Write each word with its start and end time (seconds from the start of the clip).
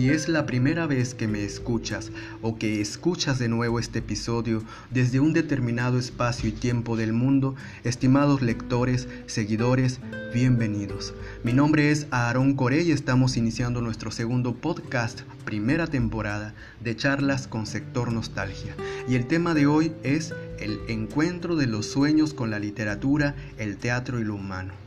Si 0.00 0.08
es 0.08 0.30
la 0.30 0.46
primera 0.46 0.86
vez 0.86 1.12
que 1.14 1.28
me 1.28 1.44
escuchas 1.44 2.10
o 2.40 2.56
que 2.56 2.80
escuchas 2.80 3.38
de 3.38 3.48
nuevo 3.48 3.78
este 3.78 3.98
episodio 3.98 4.64
desde 4.88 5.20
un 5.20 5.34
determinado 5.34 5.98
espacio 5.98 6.48
y 6.48 6.52
tiempo 6.52 6.96
del 6.96 7.12
mundo, 7.12 7.54
estimados 7.84 8.40
lectores, 8.40 9.08
seguidores, 9.26 10.00
bienvenidos. 10.32 11.12
Mi 11.44 11.52
nombre 11.52 11.90
es 11.90 12.06
Aaron 12.12 12.54
Corey 12.54 12.88
y 12.88 12.92
estamos 12.92 13.36
iniciando 13.36 13.82
nuestro 13.82 14.10
segundo 14.10 14.54
podcast, 14.54 15.20
primera 15.44 15.86
temporada 15.86 16.54
de 16.82 16.96
charlas 16.96 17.46
con 17.46 17.66
sector 17.66 18.10
nostalgia. 18.10 18.74
Y 19.06 19.16
el 19.16 19.26
tema 19.26 19.52
de 19.52 19.66
hoy 19.66 19.92
es 20.02 20.32
el 20.60 20.80
encuentro 20.88 21.56
de 21.56 21.66
los 21.66 21.84
sueños 21.84 22.32
con 22.32 22.50
la 22.50 22.58
literatura, 22.58 23.34
el 23.58 23.76
teatro 23.76 24.18
y 24.18 24.24
lo 24.24 24.36
humano. 24.36 24.79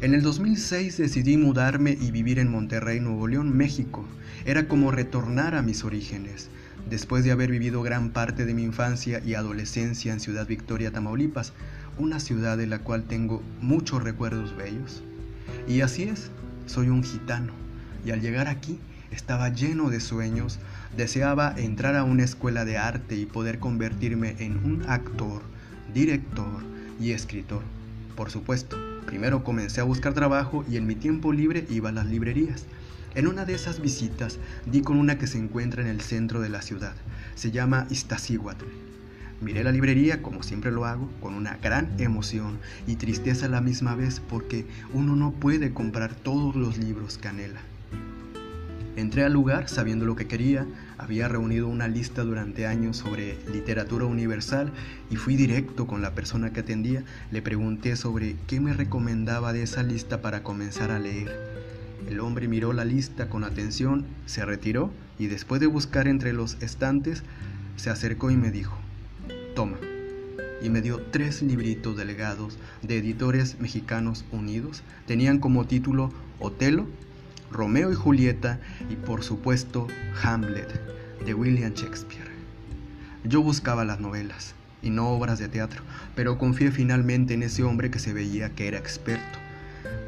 En 0.00 0.14
el 0.14 0.22
2006 0.22 0.96
decidí 0.96 1.36
mudarme 1.36 1.98
y 2.00 2.10
vivir 2.10 2.38
en 2.38 2.50
Monterrey, 2.50 3.00
Nuevo 3.00 3.28
León, 3.28 3.54
México. 3.54 4.06
Era 4.46 4.66
como 4.66 4.90
retornar 4.90 5.54
a 5.54 5.60
mis 5.60 5.84
orígenes, 5.84 6.48
después 6.88 7.22
de 7.22 7.32
haber 7.32 7.50
vivido 7.50 7.82
gran 7.82 8.08
parte 8.08 8.46
de 8.46 8.54
mi 8.54 8.62
infancia 8.62 9.20
y 9.22 9.34
adolescencia 9.34 10.12
en 10.12 10.20
Ciudad 10.20 10.46
Victoria, 10.46 10.90
Tamaulipas, 10.90 11.52
una 11.98 12.18
ciudad 12.18 12.56
de 12.56 12.66
la 12.66 12.78
cual 12.78 13.04
tengo 13.04 13.42
muchos 13.60 14.02
recuerdos 14.02 14.56
bellos. 14.56 15.02
Y 15.68 15.82
así 15.82 16.04
es, 16.04 16.30
soy 16.64 16.88
un 16.88 17.04
gitano, 17.04 17.52
y 18.04 18.12
al 18.12 18.22
llegar 18.22 18.48
aquí 18.48 18.78
estaba 19.10 19.50
lleno 19.50 19.90
de 19.90 20.00
sueños, 20.00 20.58
deseaba 20.96 21.54
entrar 21.58 21.96
a 21.96 22.04
una 22.04 22.24
escuela 22.24 22.64
de 22.64 22.78
arte 22.78 23.16
y 23.16 23.26
poder 23.26 23.58
convertirme 23.58 24.36
en 24.38 24.64
un 24.64 24.84
actor, 24.88 25.42
director 25.92 26.62
y 26.98 27.10
escritor. 27.10 27.62
Por 28.16 28.30
supuesto, 28.30 28.78
Primero 29.06 29.44
comencé 29.44 29.80
a 29.80 29.84
buscar 29.84 30.14
trabajo 30.14 30.64
y 30.70 30.76
en 30.76 30.86
mi 30.86 30.94
tiempo 30.94 31.32
libre 31.32 31.66
iba 31.70 31.88
a 31.88 31.92
las 31.92 32.06
librerías. 32.06 32.66
En 33.14 33.26
una 33.26 33.44
de 33.44 33.54
esas 33.54 33.80
visitas 33.80 34.38
di 34.66 34.82
con 34.82 34.96
una 34.96 35.18
que 35.18 35.26
se 35.26 35.38
encuentra 35.38 35.82
en 35.82 35.88
el 35.88 36.00
centro 36.00 36.40
de 36.40 36.48
la 36.48 36.62
ciudad. 36.62 36.94
Se 37.34 37.50
llama 37.50 37.86
Iztaccíhuatl. 37.90 38.66
Miré 39.40 39.64
la 39.64 39.72
librería, 39.72 40.22
como 40.22 40.42
siempre 40.42 40.70
lo 40.70 40.84
hago, 40.84 41.10
con 41.20 41.34
una 41.34 41.56
gran 41.56 41.98
emoción 41.98 42.58
y 42.86 42.96
tristeza 42.96 43.46
a 43.46 43.48
la 43.48 43.62
misma 43.62 43.94
vez 43.94 44.20
porque 44.20 44.66
uno 44.92 45.16
no 45.16 45.32
puede 45.32 45.72
comprar 45.72 46.14
todos 46.14 46.54
los 46.54 46.76
libros 46.76 47.16
que 47.18 47.28
anhela. 47.28 47.60
Entré 48.96 49.24
al 49.24 49.32
lugar 49.32 49.68
sabiendo 49.68 50.04
lo 50.04 50.16
que 50.16 50.26
quería, 50.26 50.66
había 50.98 51.28
reunido 51.28 51.68
una 51.68 51.86
lista 51.86 52.22
durante 52.22 52.66
años 52.66 52.96
sobre 52.96 53.38
literatura 53.52 54.04
universal 54.04 54.72
y 55.10 55.16
fui 55.16 55.36
directo 55.36 55.86
con 55.86 56.02
la 56.02 56.14
persona 56.14 56.52
que 56.52 56.60
atendía, 56.60 57.04
le 57.30 57.40
pregunté 57.40 57.94
sobre 57.96 58.36
qué 58.46 58.60
me 58.60 58.72
recomendaba 58.72 59.52
de 59.52 59.62
esa 59.62 59.82
lista 59.82 60.20
para 60.22 60.42
comenzar 60.42 60.90
a 60.90 60.98
leer. 60.98 61.30
El 62.08 62.18
hombre 62.20 62.48
miró 62.48 62.72
la 62.72 62.84
lista 62.84 63.28
con 63.28 63.44
atención, 63.44 64.06
se 64.26 64.44
retiró 64.44 64.90
y 65.18 65.28
después 65.28 65.60
de 65.60 65.68
buscar 65.68 66.08
entre 66.08 66.32
los 66.32 66.56
estantes, 66.60 67.22
se 67.76 67.90
acercó 67.90 68.30
y 68.30 68.36
me 68.36 68.50
dijo, 68.50 68.76
toma. 69.54 69.78
Y 70.62 70.68
me 70.68 70.82
dio 70.82 71.00
tres 71.10 71.40
libritos 71.42 71.96
delegados 71.96 72.58
de 72.82 72.98
editores 72.98 73.58
mexicanos 73.60 74.24
unidos. 74.32 74.82
Tenían 75.06 75.38
como 75.38 75.66
título 75.66 76.12
Otelo, 76.38 76.86
Romeo 77.50 77.90
y 77.92 77.94
Julieta 77.94 78.60
y 78.88 78.96
por 78.96 79.22
supuesto 79.22 79.86
Hamlet 80.22 80.80
de 81.24 81.34
William 81.34 81.72
Shakespeare. 81.74 82.30
Yo 83.24 83.42
buscaba 83.42 83.84
las 83.84 84.00
novelas 84.00 84.54
y 84.82 84.90
no 84.90 85.10
obras 85.10 85.38
de 85.38 85.48
teatro, 85.48 85.82
pero 86.14 86.38
confié 86.38 86.70
finalmente 86.70 87.34
en 87.34 87.42
ese 87.42 87.62
hombre 87.62 87.90
que 87.90 87.98
se 87.98 88.12
veía 88.12 88.50
que 88.50 88.68
era 88.68 88.78
experto. 88.78 89.38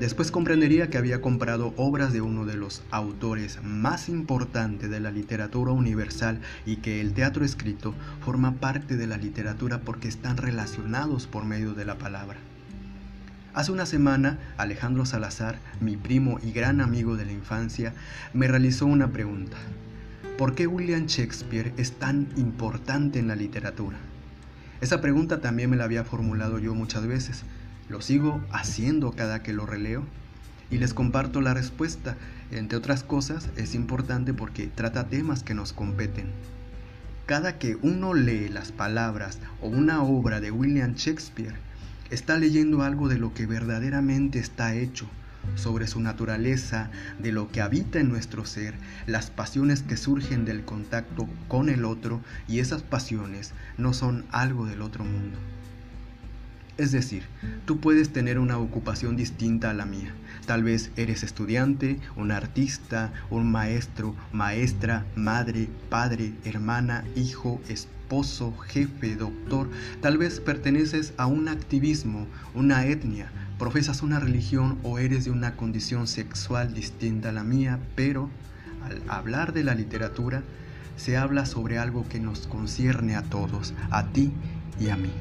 Después 0.01 0.33
comprendería 0.33 0.91
que 0.91 0.99
había 0.99 1.21
comprado 1.21 1.75
obras 1.77 2.13
de 2.13 2.21
uno 2.21 2.45
de 2.45 2.57
los 2.57 2.83
autores 2.91 3.63
más 3.63 4.09
importantes 4.09 4.91
de 4.91 4.99
la 4.99 5.13
literatura 5.13 5.73
universal 5.73 6.41
y 6.67 6.77
que 6.77 7.01
el 7.01 7.13
teatro 7.13 7.45
escrito 7.45 7.95
forma 8.25 8.55
parte 8.55 8.97
de 8.97 9.07
la 9.07 9.17
literatura 9.17 9.83
porque 9.83 10.09
están 10.09 10.39
relacionados 10.39 11.27
por 11.27 11.45
medio 11.45 11.75
de 11.75 11.85
la 11.85 11.99
palabra. 11.99 12.39
Hace 13.55 13.71
una 13.71 13.85
semana, 13.85 14.39
Alejandro 14.57 15.05
Salazar, 15.05 15.59
mi 15.79 15.99
primo 15.99 16.39
y 16.43 16.53
gran 16.53 16.81
amigo 16.81 17.17
de 17.17 17.27
la 17.27 17.33
infancia, 17.33 17.93
me 18.33 18.49
realizó 18.49 18.87
una 18.87 19.09
pregunta. 19.13 19.59
¿Por 20.39 20.55
qué 20.55 20.67
William 20.67 21.05
Shakespeare 21.05 21.75
es 21.77 21.93
tan 21.93 22.29
importante 22.37 23.19
en 23.19 23.29
la 23.29 23.37
literatura? 23.37 23.99
Esa 24.81 25.03
pregunta 25.03 25.43
también 25.43 25.69
me 25.69 25.77
la 25.77 25.85
había 25.85 26.03
formulado 26.03 26.59
yo 26.59 26.75
muchas 26.75 27.07
veces. 27.07 27.43
Lo 27.91 28.01
sigo 28.01 28.41
haciendo 28.53 29.13
cada 29.13 29.43
que 29.43 29.53
lo 29.53 29.67
releo 29.67 30.07
y 30.71 30.79
les 30.79 30.95
comparto 30.95 31.43
la 31.43 31.53
respuesta. 31.53 32.17
Entre 32.53 32.79
otras 32.79 33.03
cosas, 33.03 33.51
es 33.57 33.75
importante 33.75 34.33
porque 34.33 34.69
trata 34.69 35.09
temas 35.09 35.43
que 35.43 35.53
nos 35.53 35.75
competen. 35.75 36.33
Cada 37.27 37.59
que 37.59 37.77
uno 37.83 38.15
lee 38.15 38.49
las 38.49 38.73
palabras 38.73 39.41
o 39.61 39.69
una 39.69 40.03
obra 40.03 40.41
de 40.41 40.51
William 40.51 40.95
Shakespeare, 40.95 41.55
está 42.13 42.37
leyendo 42.37 42.83
algo 42.83 43.09
de 43.09 43.19
lo 43.19 43.33
que 43.33 43.47
verdaderamente 43.47 44.39
está 44.39 44.75
hecho, 44.75 45.07
sobre 45.55 45.87
su 45.87 46.01
naturaleza, 46.01 46.91
de 47.19 47.33
lo 47.33 47.51
que 47.51 47.63
habita 47.63 47.99
en 47.99 48.11
nuestro 48.11 48.45
ser, 48.45 48.75
las 49.07 49.31
pasiones 49.31 49.83
que 49.83 49.97
surgen 49.97 50.45
del 50.45 50.65
contacto 50.65 51.27
con 51.49 51.69
el 51.69 51.85
otro 51.85 52.21
y 52.47 52.61
esas 52.61 52.83
pasiones 52.83 53.53
no 53.79 53.95
son 53.95 54.25
algo 54.31 54.67
del 54.67 54.83
otro 54.83 55.05
mundo. 55.05 55.39
Es 56.79 56.91
decir, 56.91 57.25
tú 57.67 57.81
puedes 57.81 58.13
tener 58.13 58.39
una 58.39 58.59
ocupación 58.59 59.17
distinta 59.17 59.71
a 59.71 59.75
la 59.75 59.85
mía. 59.85 60.15
Tal 60.47 60.63
vez 60.63 60.91
eres 60.97 61.23
estudiante, 61.23 61.99
un 62.17 62.31
artista, 62.31 63.13
un 63.31 63.51
maestro, 63.51 64.15
maestra, 64.33 65.05
madre, 65.15 65.69
padre, 65.91 66.33
hermana, 66.45 67.05
hijo, 67.15 67.61
esposo, 68.13 68.53
jefe, 68.69 69.17
doctor. 69.17 69.71
Tal 70.03 70.19
vez 70.19 70.39
perteneces 70.39 71.15
a 71.17 71.25
un 71.25 71.49
activismo, 71.49 72.27
una 72.55 72.85
etnia, 72.85 73.33
profesas 73.59 74.03
una 74.03 74.21
religión 74.21 74.79
o 74.83 74.99
eres 74.99 75.25
de 75.25 75.31
una 75.31 75.57
condición 75.57 76.07
sexual 76.07 76.75
distinta 76.75 77.31
a 77.31 77.33
la 77.33 77.43
mía, 77.43 77.81
pero 77.95 78.29
al 78.85 79.01
hablar 79.09 79.55
de 79.55 79.65
la 79.65 79.75
literatura, 79.75 80.43
se 80.97 81.17
habla 81.17 81.47
sobre 81.47 81.79
algo 81.79 82.07
que 82.07 82.21
nos 82.21 82.47
concierne 82.47 83.17
a 83.17 83.23
todos, 83.23 83.73
a 83.91 84.09
ti 84.09 84.31
y 84.79 84.91
a 84.91 84.97
mí. 84.97 85.13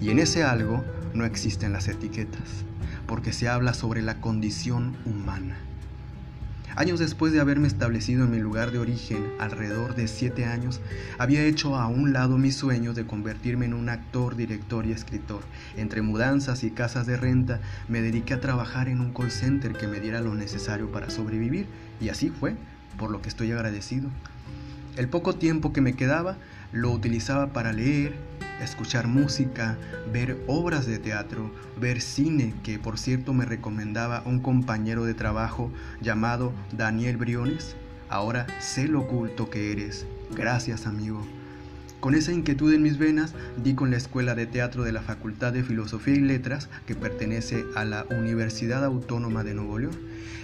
Y 0.00 0.08
en 0.08 0.18
ese 0.18 0.42
algo 0.42 0.82
no 1.12 1.26
existen 1.26 1.74
las 1.74 1.86
etiquetas, 1.88 2.64
porque 3.06 3.34
se 3.34 3.50
habla 3.50 3.74
sobre 3.74 4.00
la 4.00 4.22
condición 4.22 4.96
humana. 5.04 5.58
Años 6.74 6.98
después 6.98 7.34
de 7.34 7.40
haberme 7.40 7.68
establecido 7.68 8.24
en 8.24 8.30
mi 8.30 8.38
lugar 8.38 8.70
de 8.70 8.78
origen, 8.78 9.26
alrededor 9.38 9.94
de 9.94 10.08
siete 10.08 10.46
años, 10.46 10.80
había 11.18 11.44
hecho 11.44 11.76
a 11.76 11.86
un 11.86 12.14
lado 12.14 12.38
mis 12.38 12.56
sueños 12.56 12.96
de 12.96 13.06
convertirme 13.06 13.66
en 13.66 13.74
un 13.74 13.90
actor, 13.90 14.36
director 14.36 14.86
y 14.86 14.92
escritor. 14.92 15.42
Entre 15.76 16.00
mudanzas 16.00 16.64
y 16.64 16.70
casas 16.70 17.06
de 17.06 17.18
renta, 17.18 17.60
me 17.88 18.00
dediqué 18.00 18.32
a 18.34 18.40
trabajar 18.40 18.88
en 18.88 19.00
un 19.02 19.12
call 19.12 19.30
center 19.30 19.74
que 19.74 19.86
me 19.86 20.00
diera 20.00 20.22
lo 20.22 20.34
necesario 20.34 20.90
para 20.90 21.10
sobrevivir, 21.10 21.66
y 22.00 22.08
así 22.08 22.30
fue, 22.30 22.56
por 22.96 23.10
lo 23.10 23.20
que 23.20 23.28
estoy 23.28 23.52
agradecido. 23.52 24.08
El 24.96 25.08
poco 25.08 25.34
tiempo 25.34 25.74
que 25.74 25.82
me 25.82 25.94
quedaba 25.94 26.36
lo 26.72 26.90
utilizaba 26.90 27.52
para 27.52 27.72
leer, 27.72 28.14
escuchar 28.62 29.06
música, 29.06 29.76
ver 30.12 30.42
obras 30.46 30.86
de 30.86 30.98
teatro, 30.98 31.50
ver 31.80 32.00
cine, 32.00 32.54
que 32.62 32.78
por 32.78 32.98
cierto 32.98 33.32
me 33.34 33.44
recomendaba 33.44 34.22
un 34.24 34.40
compañero 34.40 35.04
de 35.04 35.14
trabajo 35.14 35.70
llamado 36.00 36.52
Daniel 36.72 37.16
Briones. 37.16 37.76
Ahora 38.08 38.46
sé 38.60 38.88
lo 38.88 39.00
oculto 39.00 39.50
que 39.50 39.72
eres. 39.72 40.06
Gracias 40.34 40.86
amigo. 40.86 41.26
Con 42.02 42.16
esa 42.16 42.32
inquietud 42.32 42.74
en 42.74 42.82
mis 42.82 42.98
venas, 42.98 43.32
di 43.62 43.74
con 43.74 43.92
la 43.92 43.96
Escuela 43.96 44.34
de 44.34 44.46
Teatro 44.46 44.82
de 44.82 44.90
la 44.90 45.02
Facultad 45.02 45.52
de 45.52 45.62
Filosofía 45.62 46.16
y 46.16 46.20
Letras, 46.20 46.68
que 46.84 46.96
pertenece 46.96 47.64
a 47.76 47.84
la 47.84 48.06
Universidad 48.10 48.84
Autónoma 48.84 49.44
de 49.44 49.54
Nuevo 49.54 49.78
León. 49.78 49.96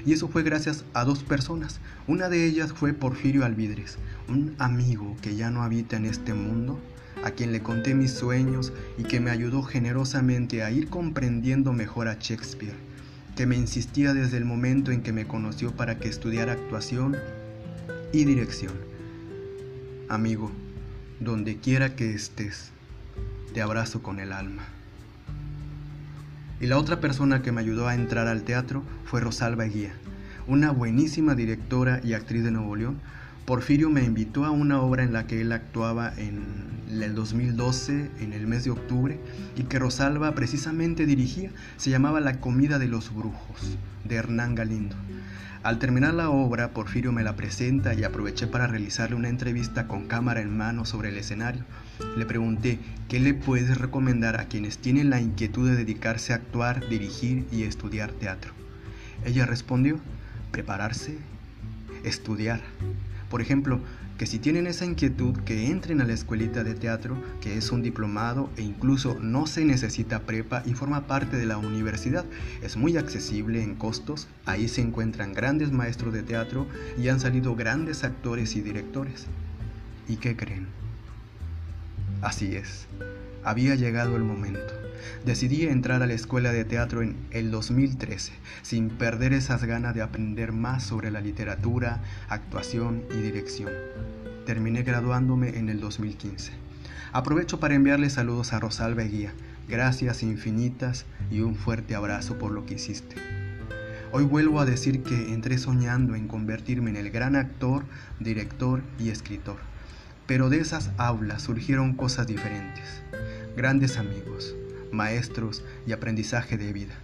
Y 0.07 0.13
eso 0.13 0.29
fue 0.29 0.45
gracias 0.45 0.85
a 0.95 1.05
dos 1.05 1.25
personas. 1.25 1.81
Una 2.07 2.29
de 2.29 2.45
ellas 2.45 2.73
fue 2.73 2.93
Porfirio 2.93 3.45
Alvidres, 3.45 3.99
un 4.29 4.55
amigo 4.59 5.17
que 5.21 5.35
ya 5.35 5.51
no 5.51 5.65
habita 5.65 5.97
en 5.97 6.05
este 6.05 6.33
mundo, 6.33 6.79
a 7.25 7.33
quien 7.33 7.51
le 7.51 7.61
conté 7.61 7.93
mis 7.93 8.13
sueños 8.13 8.73
y 8.97 9.03
que 9.03 9.19
me 9.19 9.33
ayudó 9.33 9.65
generosamente 9.65 10.63
a 10.63 10.71
ir 10.71 10.89
comprendiendo 10.89 11.73
mejor 11.73 12.07
a 12.07 12.19
Shakespeare, 12.21 12.77
que 13.35 13.47
me 13.47 13.57
insistía 13.57 14.15
desde 14.15 14.37
el 14.37 14.45
momento 14.45 14.93
en 14.93 15.03
que 15.03 15.13
me 15.13 15.27
conoció 15.27 15.73
para 15.73 15.99
que 15.99 16.09
estudiara 16.09 16.53
actuación 16.53 17.17
y 18.13 18.27
dirección. 18.27 18.75
Amigo, 20.09 20.53
donde 21.21 21.57
quiera 21.57 21.97
que 21.97 22.15
estés, 22.15 22.71
te 23.53 23.61
abrazo 23.61 24.03
con 24.03 24.21
el 24.21 24.33
alma. 24.33 24.63
Y 26.61 26.67
la 26.67 26.79
otra 26.79 27.01
persona 27.01 27.43
que 27.43 27.53
me 27.53 27.61
ayudó 27.61 27.89
a 27.89 27.95
entrar 27.95 28.27
al 28.27 28.43
teatro 28.43 28.83
fue 29.05 29.21
Rosalba 29.21 29.65
Guía, 29.65 29.93
una 30.47 30.71
buenísima 30.71 31.35
directora 31.35 32.01
y 32.03 32.15
actriz 32.15 32.45
de 32.45 32.51
Nuevo 32.51 32.77
León, 32.77 33.01
Porfirio 33.49 33.89
me 33.89 34.05
invitó 34.05 34.45
a 34.45 34.51
una 34.51 34.83
obra 34.83 35.03
en 35.03 35.15
la 35.15 35.27
que 35.27 35.41
él 35.41 35.53
actuaba 35.53 36.13
en 36.19 36.43
el 37.03 37.15
2012, 37.15 38.11
en 38.21 38.35
el 38.35 38.47
mes 38.47 38.65
de 38.65 38.71
octubre, 38.73 39.19
y 39.57 39.63
que 39.63 39.79
Rosalba 39.79 40.35
precisamente 40.35 41.07
dirigía, 41.07 41.51
se 41.79 41.89
llamaba 41.89 42.21
La 42.21 42.41
comida 42.41 42.79
de 42.79 42.89
los 42.89 43.15
brujos, 43.15 43.79
de 44.05 44.17
Hernán 44.17 44.55
Galindo. 44.55 44.97
Al 45.63 45.79
terminar 45.79 46.13
la 46.13 46.29
obra, 46.29 46.75
Porfirio 46.75 47.11
me 47.11 47.23
la 47.23 47.37
presenta 47.37 47.95
y 47.95 48.05
aproveché 48.05 48.49
para 48.49 48.67
realizarle 48.67 49.17
una 49.17 49.31
entrevista 49.31 49.89
con 49.89 50.09
cámara 50.09 50.43
en 50.43 50.55
mano 50.55 50.85
sobre 50.85 51.09
el 51.09 51.17
escenario. 51.17 51.65
Le 52.19 52.27
pregunté, 52.27 52.79
¿qué 53.09 53.19
le 53.19 53.33
puedes 53.33 53.79
recomendar 53.79 54.39
a 54.39 54.45
quienes 54.45 54.77
tienen 54.77 55.09
la 55.09 55.23
inquietud 55.23 55.71
de 55.71 55.77
dedicarse 55.77 56.35
a 56.35 56.37
actuar, 56.37 56.87
dirigir 56.91 57.47
y 57.51 57.63
estudiar 57.63 58.13
teatro? 58.13 58.53
Ella 59.25 59.47
respondió, 59.47 59.99
prepararse, 60.53 61.17
estudiar. 62.05 62.61
Por 63.29 63.43
ejemplo, 63.43 63.81
que 64.17 64.27
si 64.27 64.39
tienen 64.39 64.67
esa 64.67 64.85
inquietud, 64.85 65.37
que 65.45 65.67
entren 65.67 66.01
a 66.01 66.05
la 66.05 66.13
escuelita 66.13 66.65
de 66.65 66.75
teatro, 66.75 67.17
que 67.41 67.57
es 67.57 67.71
un 67.71 67.83
diplomado 67.83 68.51
e 68.57 68.63
incluso 68.63 69.17
no 69.21 69.47
se 69.47 69.65
necesita 69.65 70.21
prepa 70.21 70.63
y 70.67 70.73
forma 70.73 71.07
parte 71.07 71.37
de 71.37 71.47
la 71.47 71.59
universidad. 71.59 72.25
Es 72.63 72.77
muy 72.77 72.97
accesible 72.97 73.63
en 73.63 73.75
costos, 73.75 74.29
ahí 74.47 74.67
se 74.67 74.81
encuentran 74.81 75.35
grandes 75.35 75.71
maestros 75.71 76.13
de 76.15 76.23
teatro 76.23 76.67
y 76.99 77.09
han 77.09 77.21
salido 77.21 77.55
grandes 77.55 78.03
actores 78.03 78.57
y 78.57 78.61
directores. 78.61 79.27
¿Y 80.09 80.17
qué 80.17 80.37
creen? 80.37 80.67
Así 82.23 82.57
es, 82.57 82.89
había 83.45 83.75
llegado 83.75 84.17
el 84.17 84.23
momento. 84.23 84.75
Decidí 85.25 85.67
entrar 85.67 86.03
a 86.03 86.07
la 86.07 86.15
escuela 86.15 86.53
de 86.53 86.65
teatro 86.65 87.03
en 87.03 87.17
el 87.31 87.51
2013, 87.51 88.33
sin 88.63 88.91
perder 88.91 89.33
esas 89.33 89.65
ganas 89.65 89.95
de 89.95 90.03
aprender 90.03 90.53
más 90.53 90.85
sobre 90.85 91.11
la 91.11 91.21
literatura, 91.21 92.03
actuación 92.29 93.03
y 93.11 93.21
dirección. 93.21 93.71
Terminé 94.47 94.83
graduándome 94.83 95.59
en 95.59 95.69
el 95.69 95.81
2015. 95.81 96.53
Aprovecho 97.13 97.61
para 97.61 97.75
enviarle 97.75 98.11
saludos 98.11 98.53
a 98.53 98.61
Rosalba 98.61 99.03
Guía. 99.03 99.33
Gracias 99.69 100.23
infinitas 100.23 101.05
y 101.31 101.41
un 101.41 101.55
fuerte 101.55 101.95
abrazo 101.95 102.39
por 102.39 102.53
lo 102.53 102.65
que 102.65 102.75
hiciste. 102.75 103.17
Hoy 104.11 104.25
vuelvo 104.25 104.61
a 104.61 104.65
decir 104.65 105.03
que 105.03 105.35
entré 105.35 105.59
soñando 105.59 106.15
en 106.15 106.29
convertirme 106.29 106.89
en 106.89 106.97
el 106.97 107.11
gran 107.11 107.37
actor, 107.37 107.85
director 108.21 108.83
y 108.99 109.11
escritor. 109.11 109.57
Pero 110.27 110.49
de 110.49 110.61
esas 110.61 110.91
aulas 110.97 111.43
surgieron 111.43 111.95
cosas 111.95 112.27
diferentes. 112.27 113.03
Grandes 113.59 113.97
amigos, 113.99 114.55
maestros 114.93 115.65
y 115.85 115.91
aprendizaje 115.91 116.57
de 116.57 116.73
vida. 116.73 116.95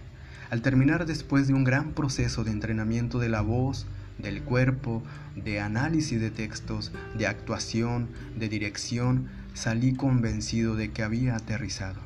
Al 0.49 0.61
terminar 0.61 1.05
después 1.05 1.47
de 1.47 1.53
un 1.53 1.65
gran 1.65 1.91
proceso 1.91 2.45
de 2.45 2.51
entrenamiento 2.51 3.19
de 3.19 3.27
la 3.27 3.41
voz, 3.41 3.85
del 4.19 4.41
cuerpo, 4.41 5.03
de 5.35 5.59
análisis 5.59 6.21
de 6.21 6.31
textos, 6.31 6.93
de 7.17 7.27
actuación, 7.27 8.07
de 8.37 8.47
dirección, 8.47 9.27
salí 9.53 9.95
convencido 9.95 10.77
de 10.77 10.91
que 10.91 11.03
había 11.03 11.35
aterrizado, 11.35 11.99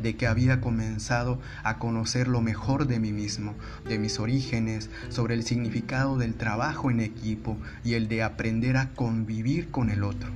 de 0.00 0.16
que 0.16 0.26
había 0.26 0.62
comenzado 0.62 1.38
a 1.62 1.76
conocer 1.76 2.26
lo 2.26 2.40
mejor 2.40 2.86
de 2.86 2.98
mí 2.98 3.12
mismo, 3.12 3.54
de 3.86 3.98
mis 3.98 4.18
orígenes, 4.18 4.88
sobre 5.10 5.34
el 5.34 5.44
significado 5.44 6.16
del 6.16 6.36
trabajo 6.36 6.90
en 6.90 7.00
equipo 7.00 7.58
y 7.84 7.92
el 7.92 8.08
de 8.08 8.22
aprender 8.22 8.78
a 8.78 8.94
convivir 8.94 9.70
con 9.70 9.90
el 9.90 10.04
otro. 10.04 10.30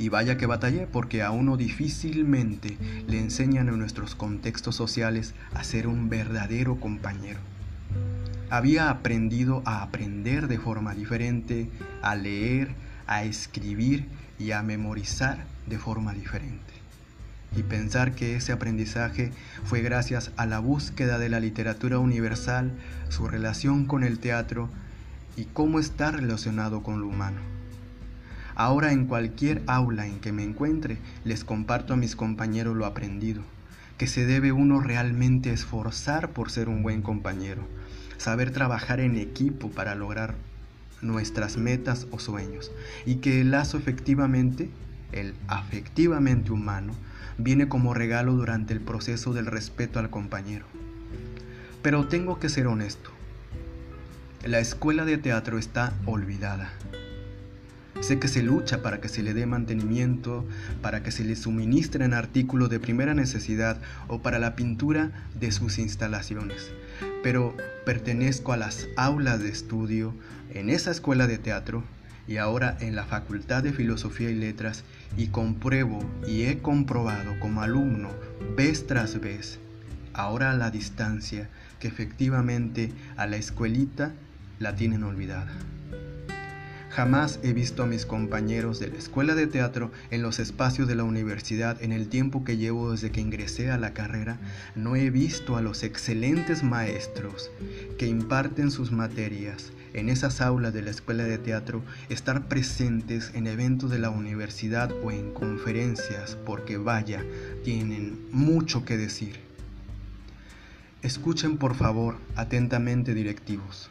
Y 0.00 0.08
vaya 0.08 0.38
que 0.38 0.46
batallé 0.46 0.86
porque 0.86 1.22
a 1.22 1.30
uno 1.30 1.58
difícilmente 1.58 2.78
le 3.06 3.18
enseñan 3.18 3.68
en 3.68 3.78
nuestros 3.78 4.14
contextos 4.14 4.74
sociales 4.74 5.34
a 5.52 5.62
ser 5.62 5.86
un 5.86 6.08
verdadero 6.08 6.80
compañero. 6.80 7.38
Había 8.48 8.88
aprendido 8.88 9.62
a 9.66 9.82
aprender 9.82 10.48
de 10.48 10.58
forma 10.58 10.94
diferente, 10.94 11.68
a 12.00 12.14
leer, 12.14 12.70
a 13.06 13.24
escribir 13.24 14.06
y 14.38 14.52
a 14.52 14.62
memorizar 14.62 15.44
de 15.66 15.76
forma 15.76 16.14
diferente. 16.14 16.72
Y 17.54 17.62
pensar 17.62 18.14
que 18.14 18.36
ese 18.36 18.52
aprendizaje 18.52 19.32
fue 19.64 19.82
gracias 19.82 20.32
a 20.38 20.46
la 20.46 20.60
búsqueda 20.60 21.18
de 21.18 21.28
la 21.28 21.40
literatura 21.40 21.98
universal, 21.98 22.72
su 23.10 23.28
relación 23.28 23.84
con 23.84 24.02
el 24.02 24.18
teatro 24.18 24.70
y 25.36 25.44
cómo 25.44 25.78
está 25.78 26.10
relacionado 26.10 26.82
con 26.82 27.02
lo 27.02 27.06
humano. 27.06 27.59
Ahora 28.60 28.92
en 28.92 29.06
cualquier 29.06 29.62
aula 29.66 30.06
en 30.06 30.20
que 30.20 30.32
me 30.32 30.44
encuentre, 30.44 30.98
les 31.24 31.44
comparto 31.44 31.94
a 31.94 31.96
mis 31.96 32.14
compañeros 32.14 32.76
lo 32.76 32.84
aprendido, 32.84 33.40
que 33.96 34.06
se 34.06 34.26
debe 34.26 34.52
uno 34.52 34.80
realmente 34.80 35.50
esforzar 35.50 36.32
por 36.32 36.50
ser 36.50 36.68
un 36.68 36.82
buen 36.82 37.00
compañero, 37.00 37.62
saber 38.18 38.50
trabajar 38.50 39.00
en 39.00 39.16
equipo 39.16 39.70
para 39.70 39.94
lograr 39.94 40.34
nuestras 41.00 41.56
metas 41.56 42.06
o 42.10 42.18
sueños, 42.18 42.70
y 43.06 43.14
que 43.14 43.40
el 43.40 43.50
lazo 43.50 43.78
efectivamente, 43.78 44.68
el 45.12 45.32
afectivamente 45.48 46.52
humano, 46.52 46.92
viene 47.38 47.66
como 47.66 47.94
regalo 47.94 48.34
durante 48.34 48.74
el 48.74 48.82
proceso 48.82 49.32
del 49.32 49.46
respeto 49.46 50.00
al 50.00 50.10
compañero. 50.10 50.66
Pero 51.80 52.08
tengo 52.08 52.38
que 52.38 52.50
ser 52.50 52.66
honesto, 52.66 53.10
la 54.44 54.58
escuela 54.60 55.06
de 55.06 55.16
teatro 55.16 55.56
está 55.56 55.94
olvidada. 56.04 56.70
Sé 58.00 58.18
que 58.18 58.28
se 58.28 58.42
lucha 58.42 58.82
para 58.82 59.00
que 59.00 59.08
se 59.08 59.22
le 59.22 59.34
dé 59.34 59.44
mantenimiento, 59.44 60.46
para 60.80 61.02
que 61.02 61.10
se 61.10 61.22
le 61.22 61.36
suministren 61.36 62.14
artículos 62.14 62.70
de 62.70 62.80
primera 62.80 63.12
necesidad 63.12 63.78
o 64.08 64.22
para 64.22 64.38
la 64.38 64.56
pintura 64.56 65.10
de 65.38 65.52
sus 65.52 65.78
instalaciones. 65.78 66.70
Pero 67.22 67.54
pertenezco 67.84 68.52
a 68.52 68.56
las 68.56 68.88
aulas 68.96 69.40
de 69.40 69.50
estudio 69.50 70.14
en 70.54 70.70
esa 70.70 70.90
escuela 70.90 71.26
de 71.26 71.38
teatro 71.38 71.84
y 72.26 72.38
ahora 72.38 72.76
en 72.80 72.96
la 72.96 73.04
Facultad 73.04 73.62
de 73.62 73.72
Filosofía 73.72 74.30
y 74.30 74.34
Letras 74.34 74.84
y 75.16 75.26
compruebo 75.26 75.98
y 76.26 76.44
he 76.44 76.58
comprobado 76.58 77.38
como 77.38 77.60
alumno 77.60 78.08
vez 78.56 78.86
tras 78.86 79.20
vez, 79.20 79.58
ahora 80.14 80.52
a 80.52 80.56
la 80.56 80.70
distancia, 80.70 81.48
que 81.80 81.88
efectivamente 81.88 82.92
a 83.16 83.26
la 83.26 83.36
escuelita 83.36 84.12
la 84.58 84.74
tienen 84.74 85.02
olvidada. 85.02 85.52
Jamás 86.90 87.38
he 87.44 87.52
visto 87.52 87.84
a 87.84 87.86
mis 87.86 88.04
compañeros 88.04 88.80
de 88.80 88.88
la 88.88 88.98
escuela 88.98 89.36
de 89.36 89.46
teatro 89.46 89.92
en 90.10 90.22
los 90.22 90.40
espacios 90.40 90.88
de 90.88 90.96
la 90.96 91.04
universidad 91.04 91.80
en 91.80 91.92
el 91.92 92.08
tiempo 92.08 92.42
que 92.42 92.56
llevo 92.56 92.90
desde 92.90 93.12
que 93.12 93.20
ingresé 93.20 93.70
a 93.70 93.78
la 93.78 93.94
carrera. 93.94 94.40
No 94.74 94.96
he 94.96 95.08
visto 95.10 95.56
a 95.56 95.62
los 95.62 95.84
excelentes 95.84 96.64
maestros 96.64 97.52
que 97.96 98.08
imparten 98.08 98.72
sus 98.72 98.90
materias 98.90 99.70
en 99.94 100.08
esas 100.08 100.40
aulas 100.40 100.72
de 100.72 100.82
la 100.82 100.90
escuela 100.90 101.22
de 101.22 101.38
teatro 101.38 101.82
estar 102.08 102.48
presentes 102.48 103.30
en 103.34 103.46
eventos 103.46 103.90
de 103.90 104.00
la 104.00 104.10
universidad 104.10 104.90
o 105.04 105.12
en 105.12 105.32
conferencias 105.32 106.36
porque 106.44 106.76
vaya, 106.76 107.24
tienen 107.62 108.18
mucho 108.32 108.84
que 108.84 108.96
decir. 108.96 109.38
Escuchen 111.02 111.56
por 111.56 111.76
favor 111.76 112.16
atentamente 112.34 113.14
directivos. 113.14 113.90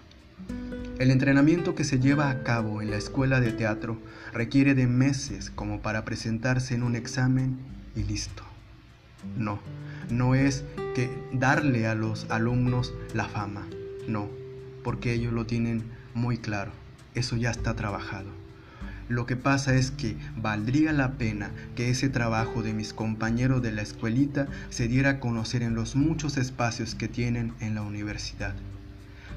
El 0.99 1.11
entrenamiento 1.11 1.75
que 1.75 1.85
se 1.85 1.97
lleva 1.97 2.29
a 2.29 2.43
cabo 2.43 2.81
en 2.81 2.91
la 2.91 2.97
escuela 2.97 3.39
de 3.39 3.53
teatro 3.53 3.97
requiere 4.33 4.75
de 4.75 4.85
meses 4.85 5.49
como 5.49 5.81
para 5.81 6.03
presentarse 6.03 6.75
en 6.75 6.83
un 6.83 6.93
examen 6.93 7.57
y 7.95 8.03
listo. 8.03 8.43
No, 9.37 9.61
no 10.09 10.35
es 10.35 10.65
que 10.95 11.09
darle 11.31 11.87
a 11.87 11.95
los 11.95 12.29
alumnos 12.29 12.93
la 13.13 13.29
fama, 13.29 13.65
no, 14.09 14.27
porque 14.83 15.13
ellos 15.13 15.31
lo 15.31 15.45
tienen 15.45 15.83
muy 16.13 16.37
claro, 16.37 16.71
eso 17.15 17.37
ya 17.37 17.49
está 17.49 17.77
trabajado. 17.77 18.31
Lo 19.07 19.25
que 19.25 19.37
pasa 19.37 19.75
es 19.75 19.91
que 19.91 20.17
valdría 20.35 20.91
la 20.91 21.13
pena 21.13 21.51
que 21.77 21.89
ese 21.89 22.09
trabajo 22.09 22.61
de 22.61 22.73
mis 22.73 22.93
compañeros 22.93 23.61
de 23.61 23.71
la 23.71 23.83
escuelita 23.83 24.49
se 24.69 24.89
diera 24.89 25.11
a 25.11 25.19
conocer 25.21 25.63
en 25.63 25.75
los 25.75 25.95
muchos 25.95 26.35
espacios 26.35 26.93
que 26.93 27.07
tienen 27.07 27.53
en 27.61 27.73
la 27.73 27.83
universidad. 27.83 28.53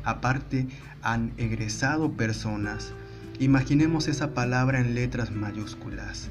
Aparte, 0.05 0.67
han 1.03 1.33
egresado 1.37 2.13
personas. 2.13 2.93
Imaginemos 3.39 4.09
esa 4.09 4.35
palabra 4.35 4.81
en 4.81 4.95
letras 4.95 5.31
mayúsculas. 5.31 6.29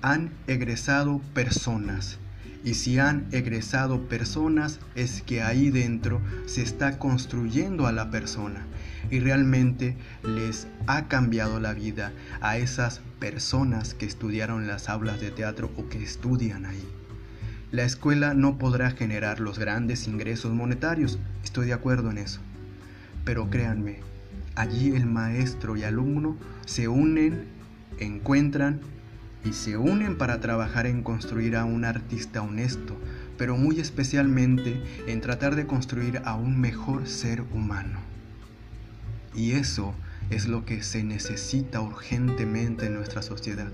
Han 0.00 0.30
egresado 0.46 1.20
personas. 1.34 2.18
Y 2.64 2.74
si 2.74 2.98
han 2.98 3.26
egresado 3.32 4.08
personas, 4.08 4.78
es 4.94 5.22
que 5.22 5.42
ahí 5.42 5.70
dentro 5.70 6.20
se 6.46 6.62
está 6.62 6.98
construyendo 6.98 7.86
a 7.86 7.92
la 7.92 8.10
persona. 8.10 8.64
Y 9.10 9.18
realmente 9.18 9.96
les 10.22 10.68
ha 10.86 11.08
cambiado 11.08 11.58
la 11.58 11.74
vida 11.74 12.12
a 12.40 12.58
esas 12.58 13.00
personas 13.18 13.94
que 13.94 14.06
estudiaron 14.06 14.68
las 14.68 14.88
aulas 14.88 15.20
de 15.20 15.32
teatro 15.32 15.72
o 15.76 15.88
que 15.88 16.02
estudian 16.02 16.66
ahí. 16.66 16.88
La 17.72 17.84
escuela 17.84 18.34
no 18.34 18.58
podrá 18.58 18.90
generar 18.90 19.40
los 19.40 19.58
grandes 19.58 20.06
ingresos 20.06 20.52
monetarios, 20.52 21.18
estoy 21.42 21.66
de 21.66 21.72
acuerdo 21.72 22.10
en 22.10 22.18
eso 22.18 22.40
pero 23.24 23.50
créanme, 23.50 24.00
allí 24.54 24.94
el 24.94 25.06
maestro 25.06 25.76
y 25.76 25.84
alumno 25.84 26.36
se 26.66 26.88
unen, 26.88 27.44
encuentran 27.98 28.80
y 29.44 29.52
se 29.52 29.76
unen 29.76 30.16
para 30.16 30.40
trabajar 30.40 30.86
en 30.86 31.02
construir 31.02 31.56
a 31.56 31.64
un 31.64 31.84
artista 31.84 32.42
honesto, 32.42 32.96
pero 33.38 33.56
muy 33.56 33.80
especialmente 33.80 34.82
en 35.06 35.20
tratar 35.20 35.56
de 35.56 35.66
construir 35.66 36.22
a 36.24 36.34
un 36.34 36.60
mejor 36.60 37.06
ser 37.08 37.42
humano. 37.52 38.00
Y 39.34 39.52
eso 39.52 39.94
es 40.30 40.46
lo 40.46 40.64
que 40.64 40.82
se 40.82 41.02
necesita 41.02 41.80
urgentemente 41.80 42.86
en 42.86 42.94
nuestra 42.94 43.22
sociedad. 43.22 43.72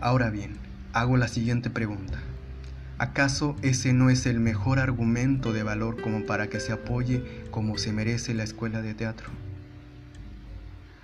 Ahora 0.00 0.30
bien, 0.30 0.56
hago 0.92 1.16
la 1.16 1.28
siguiente 1.28 1.70
pregunta. 1.70 2.18
¿Acaso 2.98 3.56
ese 3.60 3.92
no 3.92 4.08
es 4.08 4.24
el 4.24 4.40
mejor 4.40 4.78
argumento 4.78 5.52
de 5.52 5.62
valor 5.62 6.00
como 6.00 6.24
para 6.24 6.48
que 6.48 6.60
se 6.60 6.72
apoye 6.72 7.22
como 7.50 7.76
se 7.76 7.92
merece 7.92 8.32
la 8.32 8.42
escuela 8.42 8.80
de 8.80 8.94
teatro? 8.94 9.28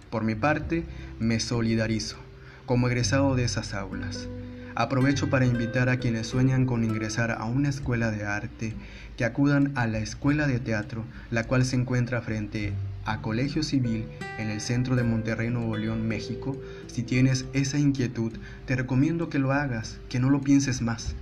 Por 0.09 0.25
mi 0.25 0.35
parte, 0.35 0.85
me 1.19 1.39
solidarizo 1.39 2.17
como 2.65 2.89
egresado 2.89 3.37
de 3.37 3.45
esas 3.45 3.75
aulas. 3.75 4.27
Aprovecho 4.75 5.29
para 5.29 5.45
invitar 5.45 5.91
a 5.91 5.99
quienes 5.99 6.29
sueñan 6.29 6.65
con 6.65 6.83
ingresar 6.83 7.31
a 7.31 7.45
una 7.45 7.69
escuela 7.69 8.11
de 8.11 8.25
arte 8.25 8.73
que 9.19 9.27
acudan 9.27 9.73
a 9.75 9.87
la 9.87 9.99
escuela 9.99 10.47
de 10.47 10.61
teatro, 10.61 11.05
la 11.31 11.45
cual 11.45 11.67
se 11.67 11.77
encuentra 11.77 12.23
frente 12.23 12.73
a 13.05 13.21
Colegio 13.21 13.63
Civil 13.63 14.07
en 14.39 14.49
el 14.49 14.63
centro 14.63 14.97
de 14.97 15.03
Monterrey, 15.03 15.51
Nuevo 15.51 15.77
León, 15.77 16.09
México. 16.09 16.57
Si 16.87 17.03
tienes 17.03 17.45
esa 17.53 17.79
inquietud, 17.79 18.33
te 18.65 18.77
recomiendo 18.77 19.29
que 19.29 19.39
lo 19.39 19.53
hagas, 19.53 19.99
que 20.09 20.21
no 20.21 20.31
lo 20.31 20.41
pienses 20.41 20.81
más. 20.81 21.15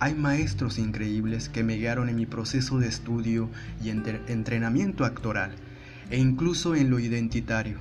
Hay 0.00 0.14
maestros 0.14 0.78
increíbles 0.78 1.48
que 1.48 1.64
me 1.64 1.74
guiaron 1.74 2.08
en 2.08 2.14
mi 2.14 2.24
proceso 2.24 2.78
de 2.78 2.86
estudio 2.86 3.48
y 3.82 3.90
entrenamiento 3.90 5.04
actoral, 5.04 5.50
e 6.08 6.18
incluso 6.18 6.76
en 6.76 6.88
lo 6.88 7.00
identitario. 7.00 7.78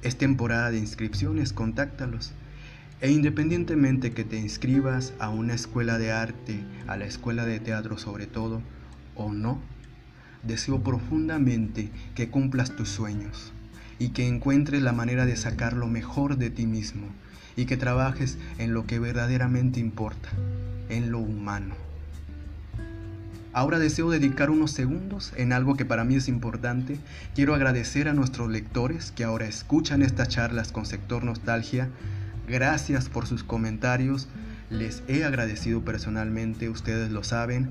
Es 0.00 0.16
temporada 0.16 0.70
de 0.70 0.78
inscripciones, 0.78 1.52
contáctalos. 1.52 2.32
E 3.02 3.10
independientemente 3.10 4.12
que 4.12 4.24
te 4.24 4.38
inscribas 4.38 5.12
a 5.18 5.28
una 5.28 5.52
escuela 5.52 5.98
de 5.98 6.12
arte, 6.12 6.60
a 6.86 6.96
la 6.96 7.04
escuela 7.04 7.44
de 7.44 7.60
teatro 7.60 7.98
sobre 7.98 8.26
todo, 8.26 8.62
o 9.14 9.32
no, 9.32 9.60
deseo 10.42 10.82
profundamente 10.82 11.90
que 12.14 12.30
cumplas 12.30 12.74
tus 12.74 12.88
sueños 12.88 13.52
y 13.98 14.10
que 14.10 14.26
encuentres 14.26 14.80
la 14.82 14.92
manera 14.92 15.26
de 15.26 15.36
sacar 15.36 15.74
lo 15.74 15.88
mejor 15.88 16.38
de 16.38 16.48
ti 16.48 16.66
mismo 16.66 17.08
y 17.54 17.66
que 17.66 17.76
trabajes 17.76 18.38
en 18.58 18.72
lo 18.72 18.86
que 18.86 18.98
verdaderamente 18.98 19.78
importa, 19.78 20.30
en 20.88 21.10
lo 21.10 21.18
humano. 21.18 21.74
Ahora 23.54 23.78
deseo 23.78 24.08
dedicar 24.08 24.48
unos 24.48 24.70
segundos 24.70 25.34
en 25.36 25.52
algo 25.52 25.76
que 25.76 25.84
para 25.84 26.04
mí 26.04 26.14
es 26.14 26.28
importante. 26.28 26.98
Quiero 27.34 27.54
agradecer 27.54 28.08
a 28.08 28.14
nuestros 28.14 28.50
lectores 28.50 29.12
que 29.12 29.24
ahora 29.24 29.46
escuchan 29.46 30.00
estas 30.00 30.28
charlas 30.28 30.72
con 30.72 30.86
sector 30.86 31.22
nostalgia. 31.22 31.90
Gracias 32.48 33.10
por 33.10 33.26
sus 33.26 33.44
comentarios. 33.44 34.28
Les 34.70 35.02
he 35.06 35.24
agradecido 35.24 35.84
personalmente, 35.84 36.70
ustedes 36.70 37.10
lo 37.10 37.24
saben. 37.24 37.70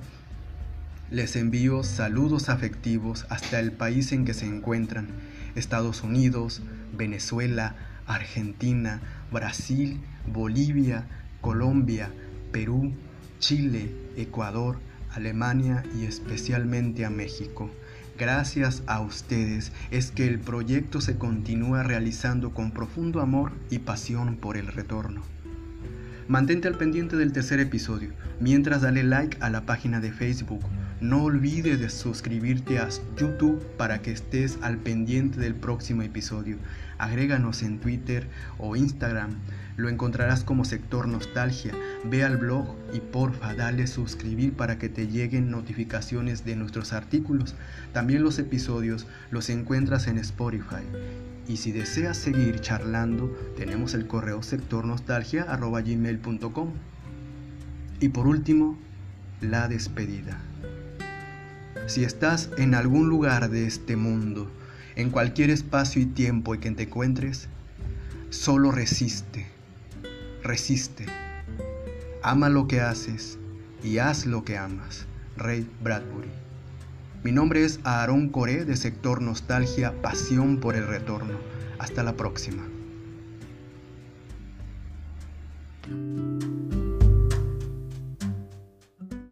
Les 1.09 1.35
envío 1.35 1.83
saludos 1.83 2.49
afectivos 2.49 3.25
hasta 3.29 3.59
el 3.59 3.71
país 3.71 4.11
en 4.11 4.23
que 4.23 4.35
se 4.35 4.45
encuentran. 4.45 5.07
Estados 5.55 6.03
Unidos, 6.03 6.61
Venezuela, 6.95 7.75
Argentina, 8.05 9.01
Brasil, 9.31 9.99
Bolivia, 10.31 11.05
Colombia, 11.41 12.11
Perú, 12.51 12.93
Chile, 13.39 13.89
Ecuador, 14.17 14.77
Alemania 15.11 15.83
y 15.99 16.05
especialmente 16.05 17.05
a 17.05 17.09
México. 17.09 17.69
Gracias 18.17 18.83
a 18.85 19.01
ustedes 19.01 19.71
es 19.89 20.11
que 20.11 20.27
el 20.27 20.39
proyecto 20.39 21.01
se 21.01 21.17
continúa 21.17 21.83
realizando 21.83 22.53
con 22.53 22.71
profundo 22.71 23.19
amor 23.19 23.51
y 23.69 23.79
pasión 23.79 24.35
por 24.35 24.57
el 24.57 24.67
retorno. 24.67 25.23
Mantente 26.27 26.67
al 26.67 26.77
pendiente 26.77 27.17
del 27.17 27.33
tercer 27.33 27.59
episodio, 27.59 28.11
mientras 28.39 28.81
dale 28.81 29.03
like 29.03 29.37
a 29.41 29.49
la 29.49 29.65
página 29.65 29.99
de 29.99 30.11
Facebook. 30.11 30.61
No 31.01 31.23
olvides 31.23 31.79
de 31.79 31.89
suscribirte 31.89 32.77
a 32.77 32.87
YouTube 33.17 33.65
para 33.75 34.03
que 34.03 34.11
estés 34.11 34.59
al 34.61 34.77
pendiente 34.77 35.39
del 35.39 35.55
próximo 35.55 36.03
episodio. 36.03 36.57
Agréganos 36.99 37.63
en 37.63 37.79
Twitter 37.79 38.27
o 38.59 38.75
Instagram. 38.75 39.31
Lo 39.77 39.89
encontrarás 39.89 40.43
como 40.43 40.63
sector 40.63 41.07
nostalgia. 41.07 41.73
Ve 42.05 42.23
al 42.23 42.37
blog 42.37 42.75
y 42.93 42.99
porfa 42.99 43.55
dale 43.55 43.87
suscribir 43.87 44.53
para 44.53 44.77
que 44.77 44.89
te 44.89 45.07
lleguen 45.07 45.49
notificaciones 45.49 46.45
de 46.45 46.55
nuestros 46.55 46.93
artículos. 46.93 47.55
También 47.93 48.21
los 48.21 48.37
episodios 48.37 49.07
los 49.31 49.49
encuentras 49.49 50.05
en 50.05 50.19
Spotify. 50.19 50.83
Y 51.47 51.57
si 51.57 51.71
deseas 51.71 52.15
seguir 52.15 52.59
charlando, 52.59 53.35
tenemos 53.57 53.95
el 53.95 54.05
correo 54.05 54.43
sectornostalgia.gmail.com. 54.43 56.69
Y 57.99 58.09
por 58.09 58.27
último, 58.27 58.77
la 59.41 59.67
despedida. 59.67 60.37
Si 61.87 62.03
estás 62.03 62.49
en 62.57 62.75
algún 62.75 63.09
lugar 63.09 63.49
de 63.49 63.65
este 63.65 63.95
mundo, 63.95 64.49
en 64.95 65.09
cualquier 65.09 65.49
espacio 65.49 66.01
y 66.01 66.05
tiempo 66.05 66.53
en 66.53 66.61
que 66.61 66.71
te 66.71 66.83
encuentres, 66.83 67.49
solo 68.29 68.71
resiste, 68.71 69.47
resiste. 70.43 71.05
Ama 72.23 72.49
lo 72.49 72.67
que 72.67 72.81
haces 72.81 73.37
y 73.83 73.97
haz 73.97 74.25
lo 74.25 74.43
que 74.43 74.57
amas. 74.57 75.05
Ray 75.37 75.67
Bradbury. 75.83 76.29
Mi 77.23 77.31
nombre 77.31 77.63
es 77.63 77.79
Aaron 77.83 78.29
Coré 78.29 78.65
de 78.65 78.75
Sector 78.75 79.21
Nostalgia, 79.21 79.93
Pasión 80.01 80.57
por 80.57 80.75
el 80.75 80.87
Retorno. 80.87 81.37
Hasta 81.79 82.03
la 82.03 82.15
próxima. 82.15 82.63